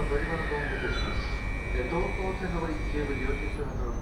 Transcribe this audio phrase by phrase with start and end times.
[0.00, 1.28] の乗り場のご案内いたします。
[1.76, 3.92] 東高線上り10分40分の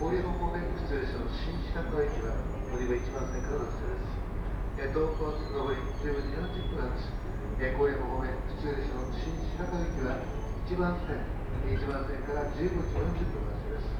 [0.00, 2.40] 郡山方面普通列車の新白河駅は
[2.72, 4.96] 乗り場1番線からの発車です。
[4.96, 7.12] 東高線上り10分40分発
[7.52, 10.24] 郡山方面普通列車の新白河駅は
[10.64, 11.20] 1番線
[11.68, 13.92] 1番線から15時40分発です。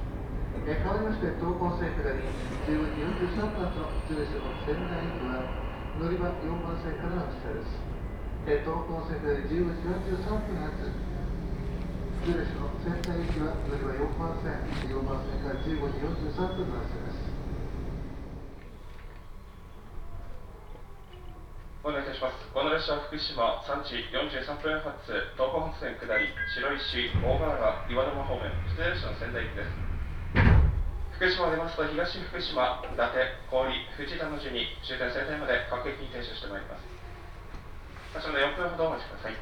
[0.65, 2.25] え変わりまして東高線下り
[2.65, 5.45] 10分43分発の普通列車の仙台駅は
[6.01, 7.77] 乗り場4番線からの発車です。
[8.49, 11.16] え東高線下り10時43分発
[12.27, 14.59] 普通列の仙台行きは乗り場4番線
[14.91, 16.03] 4番線から15時
[16.35, 17.23] 43分の発車です
[21.87, 22.51] ご案内いたします。
[22.51, 29.71] この列車は福島3時43分発、東北本線下り、白石、大河原、岩沼方面、普通列車の仙台行きです。
[31.15, 33.23] 福島を出ますと、東福島、伊達、
[33.55, 33.71] 郡、
[34.03, 36.83] 藤田の順に終点仙台まで各駅に停車してまいります。
[38.19, 39.39] ですの4分ほどお待ちください。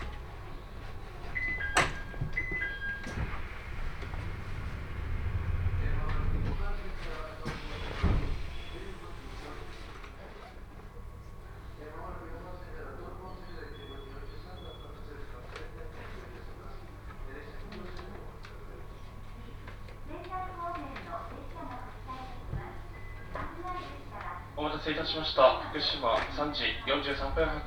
[24.57, 25.59] お待たせいたした。
[25.67, 27.67] 福島3時43分発、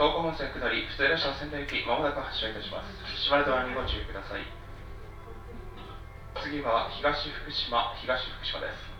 [0.00, 2.88] 東湖本線下り、普通列車仙台行き、まもなく発車いたします。
[3.28, 4.48] 閉まるドアにご注意ください。
[6.40, 8.91] 次は東福島、東福島です。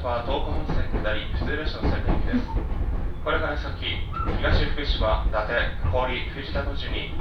[0.00, 2.48] は東湖本線下り普通列車の仙台行きです。
[3.20, 3.84] これから先、
[4.40, 5.52] 東福島、伊達、
[5.92, 7.12] 郡、藤田の順に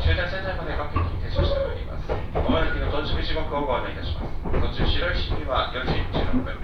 [0.00, 2.08] 終点仙台まで各駅に停車してまいります。
[2.32, 4.40] お前駅の到着時刻をご案内いたします。
[4.40, 6.56] 途中白石には4時16分、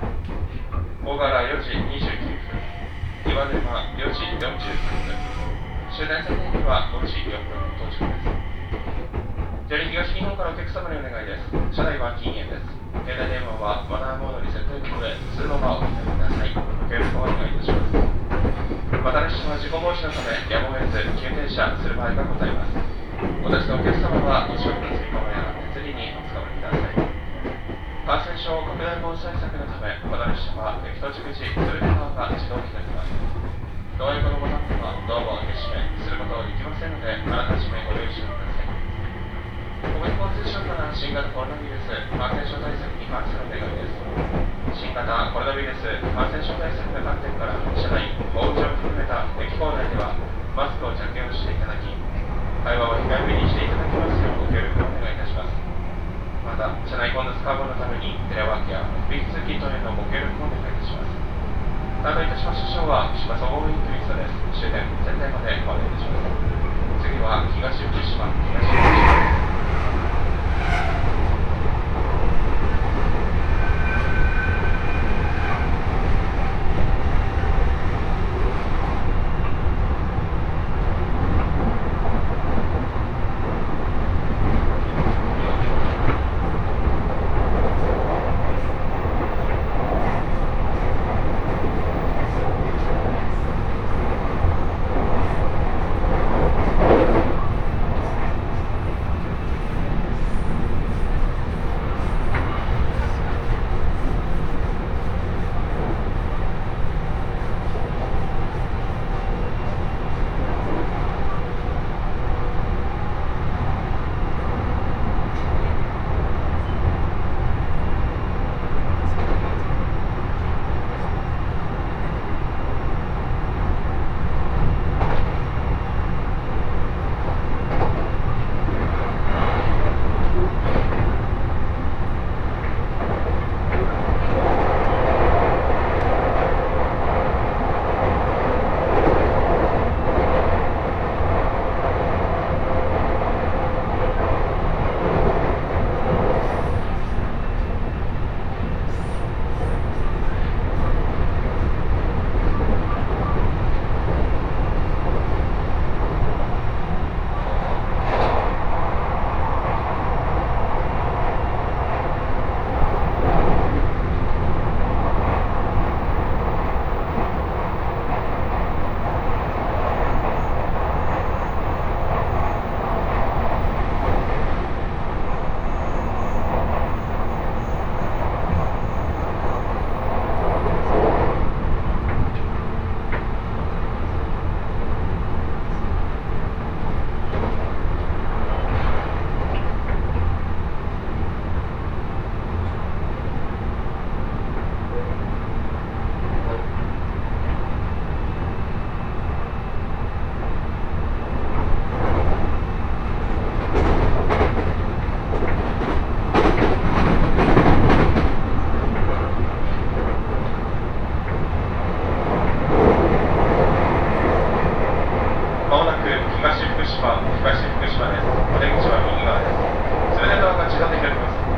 [1.05, 2.25] 大柄4時29
[3.29, 3.61] 分、岩沼
[4.01, 4.65] 4時43分、
[5.93, 8.33] 終点仙台には5時4分到着です。
[9.69, 11.53] JR 東日本からお客様にお願いです。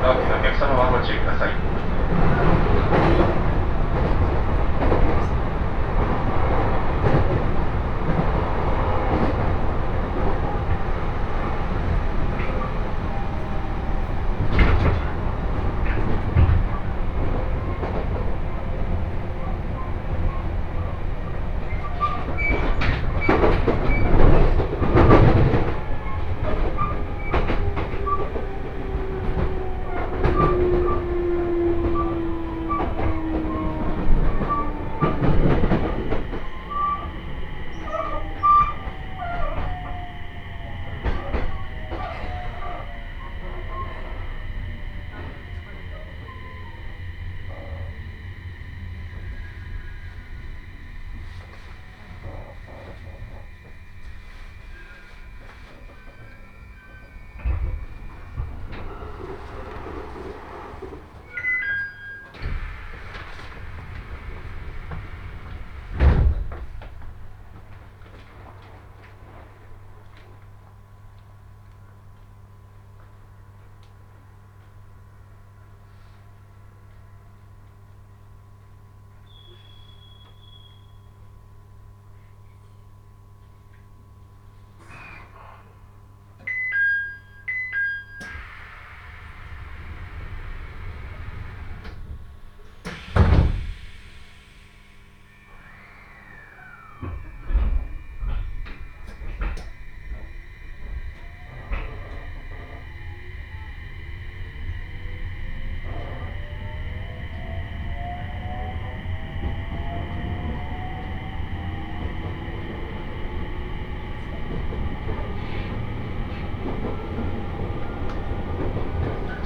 [0.01, 1.71] お客様はご注意ください。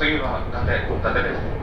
[0.04, 1.53] 次は伊達、伊達です。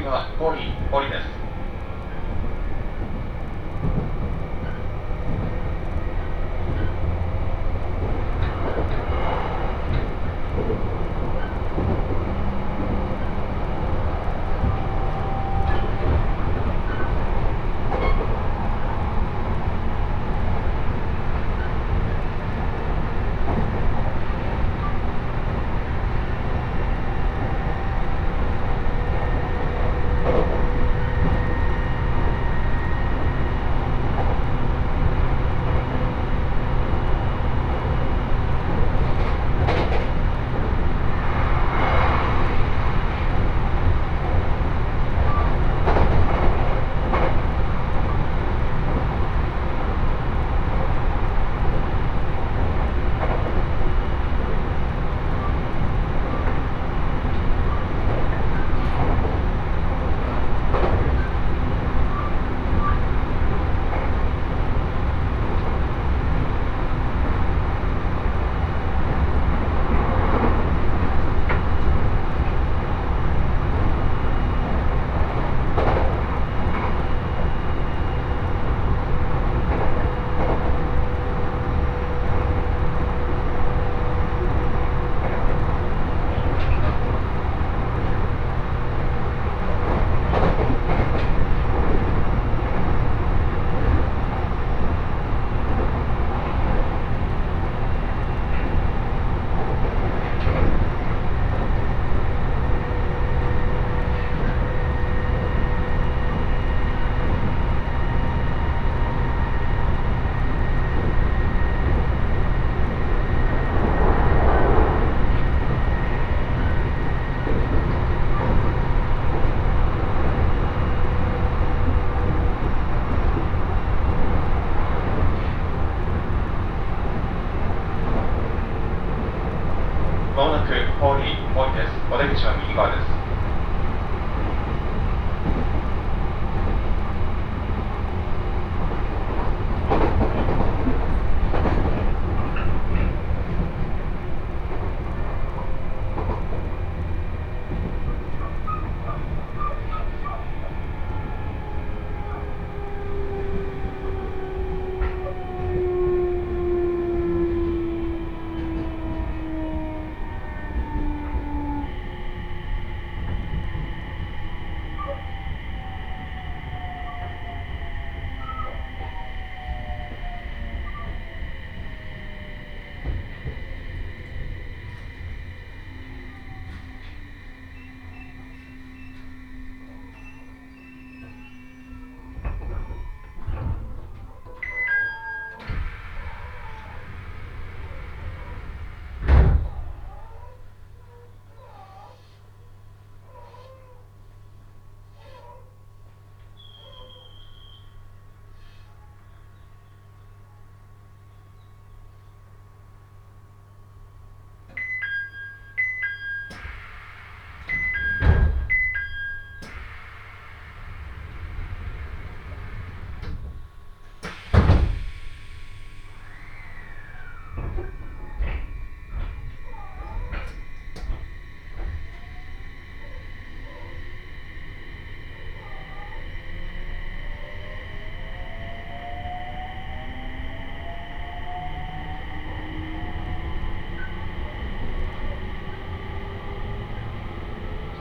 [0.00, 1.29] 次はポリポリです。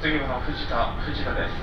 [0.09, 1.58] 次は藤田藤田です。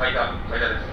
[0.00, 0.89] 階段階段です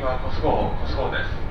[0.00, 1.41] コスゴ栖コスゴです。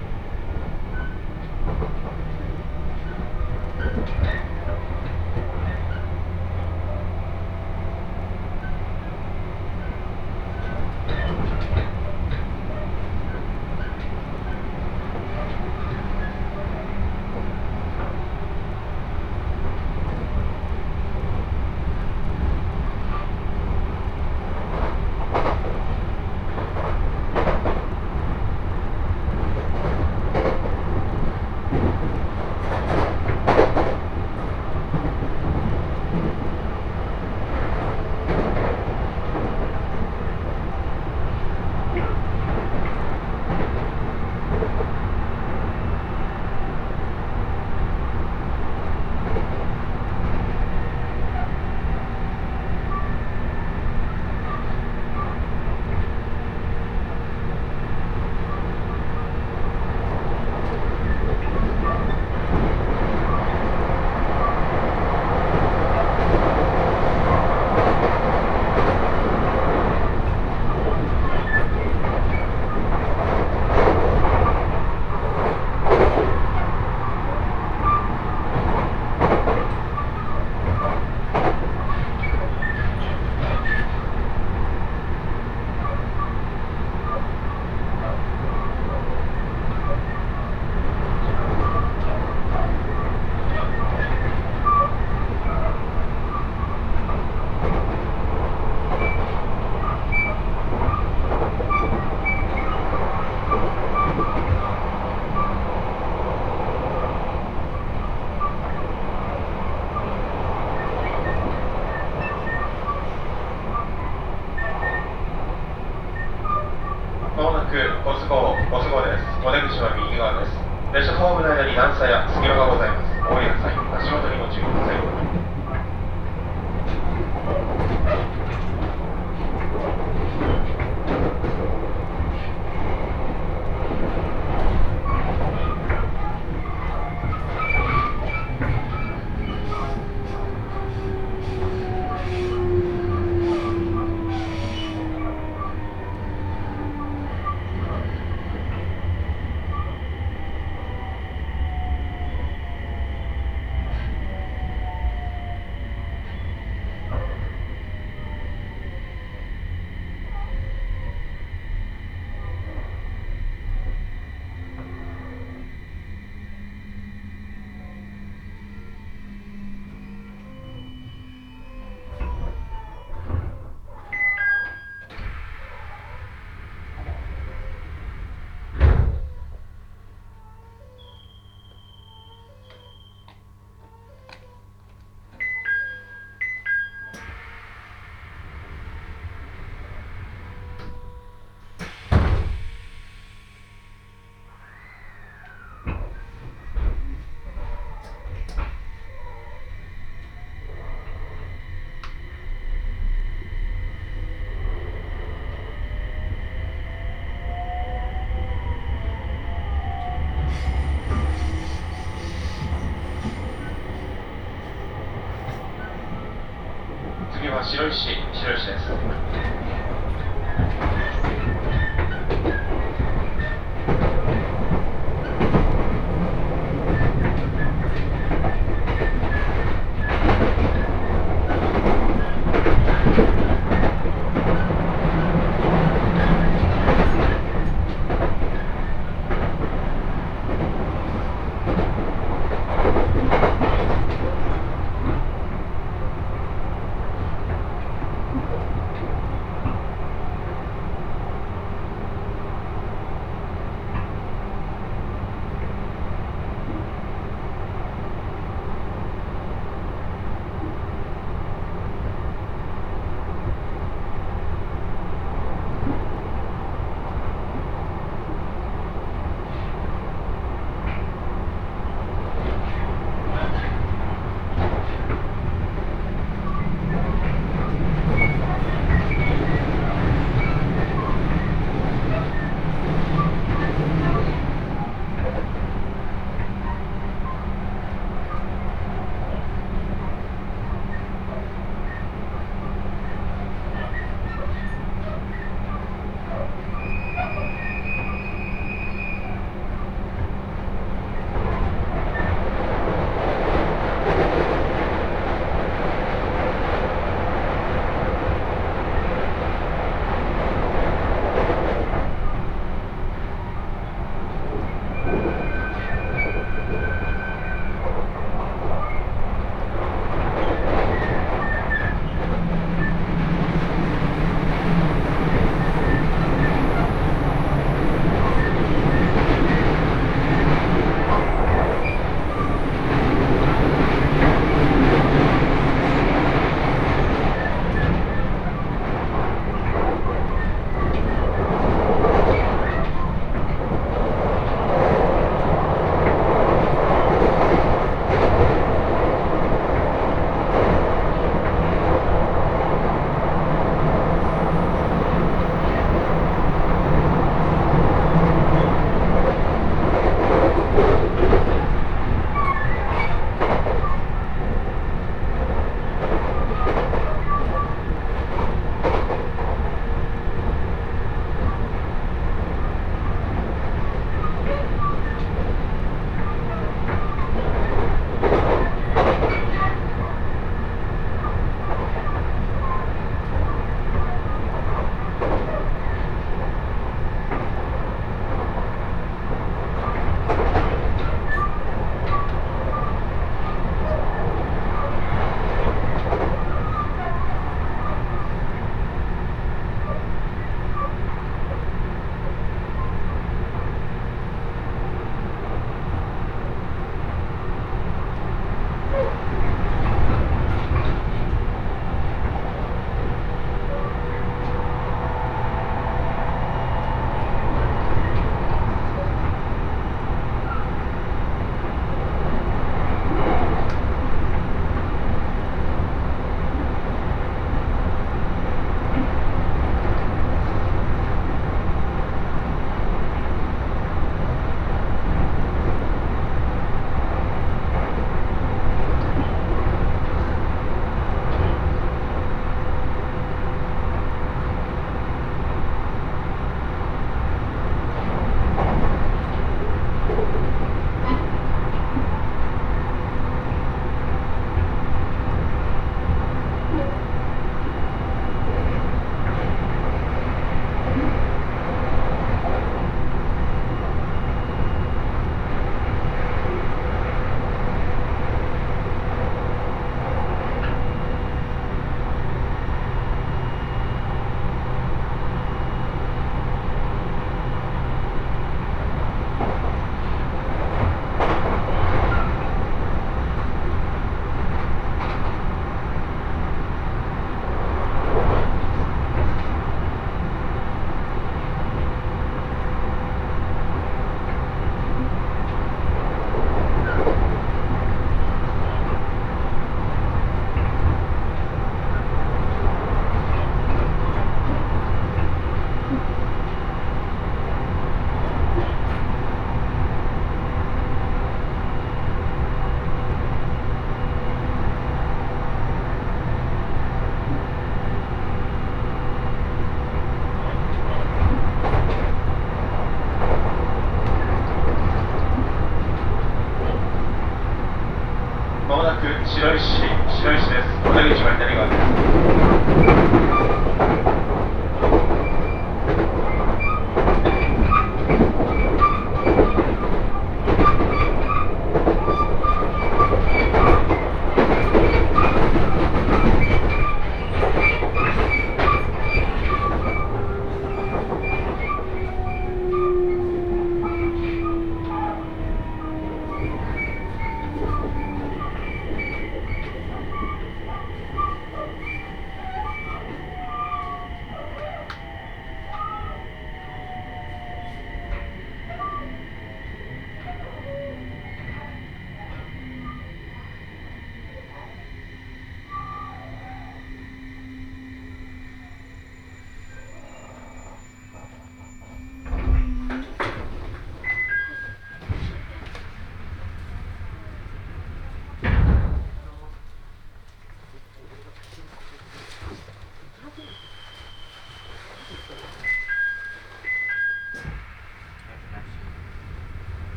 [217.81, 219.11] 白石白石です。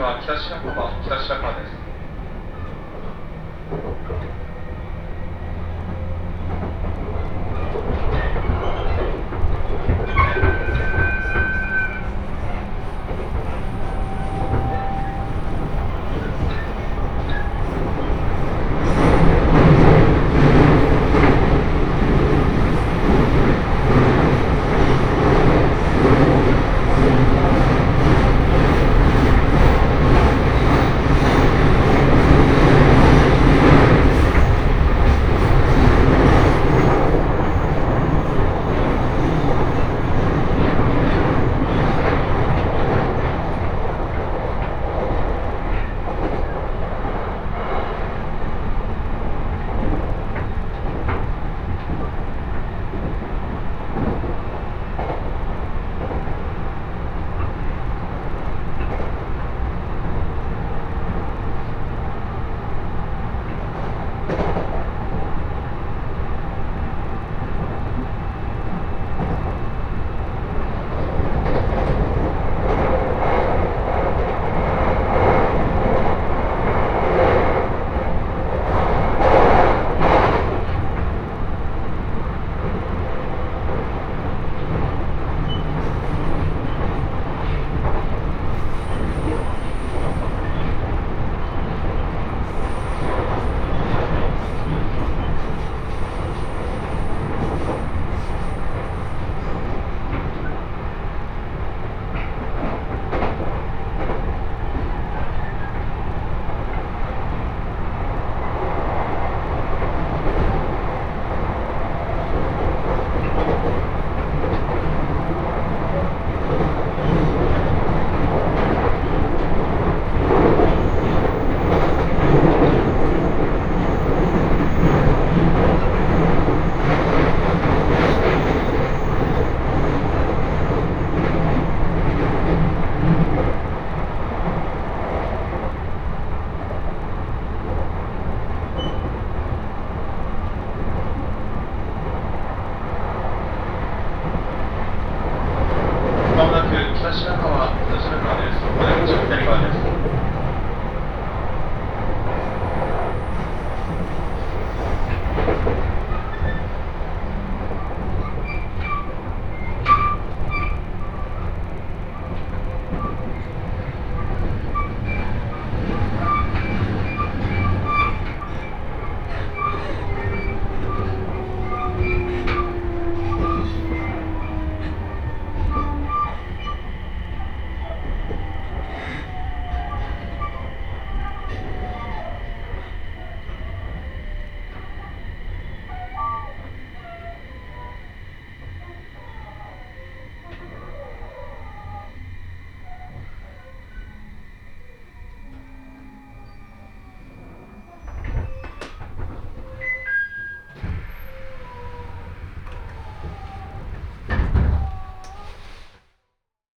[0.00, 1.39] は北白川、北白川